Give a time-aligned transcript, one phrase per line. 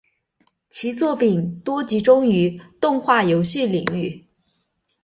[0.71, 4.25] 其作品多集中于动画游戏领域。